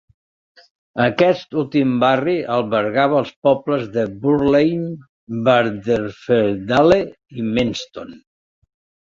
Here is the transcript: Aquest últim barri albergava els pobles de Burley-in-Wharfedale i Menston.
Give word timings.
Aquest 1.03 1.57
últim 1.63 1.91
barri 2.03 2.33
albergava 2.55 3.17
els 3.19 3.33
pobles 3.49 3.85
de 3.99 4.07
Burley-in-Wharfedale 4.25 6.99
i 7.39 7.47
Menston. 7.53 8.19